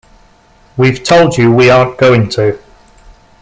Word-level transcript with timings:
We've 0.77 1.03
told 1.03 1.37
you 1.37 1.51
we 1.51 1.69
aren't 1.69 1.99
going 1.99 2.27
to. 2.29 2.57